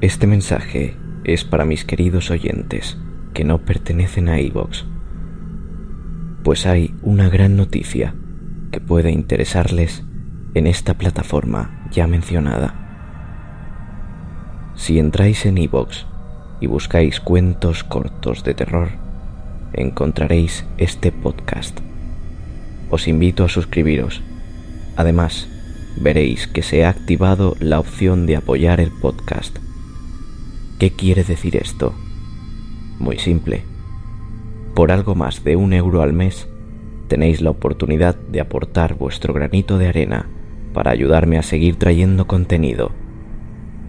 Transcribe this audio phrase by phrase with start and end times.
[0.00, 2.96] Este mensaje es para mis queridos oyentes
[3.34, 4.86] que no pertenecen a iVox,
[6.42, 8.14] pues hay una gran noticia
[8.72, 10.02] que puede interesarles
[10.54, 12.74] en esta plataforma ya mencionada.
[14.74, 16.06] Si entráis en iVox
[16.60, 18.88] y buscáis cuentos cortos de terror,
[19.74, 21.78] encontraréis este podcast.
[22.88, 24.22] Os invito a suscribiros.
[24.96, 25.46] Además,
[26.00, 29.58] veréis que se ha activado la opción de apoyar el podcast.
[30.80, 31.92] ¿Qué quiere decir esto?
[32.98, 33.64] Muy simple.
[34.74, 36.48] Por algo más de un euro al mes,
[37.06, 40.30] tenéis la oportunidad de aportar vuestro granito de arena
[40.72, 42.92] para ayudarme a seguir trayendo contenido.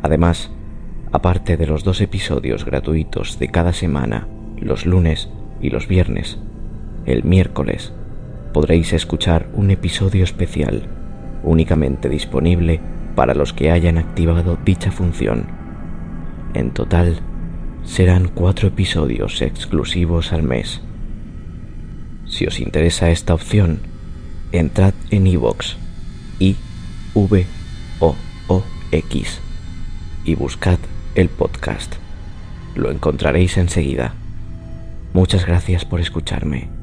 [0.04, 0.52] Además,
[1.14, 4.28] aparte de los dos episodios gratuitos de cada semana,
[4.60, 5.30] los lunes
[5.62, 6.40] y los viernes,
[7.06, 7.94] el miércoles
[8.52, 10.90] podréis escuchar un episodio especial
[11.44, 12.82] únicamente disponible
[13.16, 15.61] para los que hayan activado dicha función.
[16.54, 17.20] En total,
[17.84, 20.82] serán cuatro episodios exclusivos al mes.
[22.28, 23.80] Si os interesa esta opción,
[24.52, 25.76] entrad en iVoox,
[26.40, 26.56] i
[27.14, 27.46] v
[28.00, 28.16] o
[28.48, 29.40] o x
[30.24, 30.80] y buscad
[31.16, 31.96] el podcast.
[32.76, 34.14] Lo encontraréis enseguida.
[35.14, 36.81] Muchas gracias por escucharme.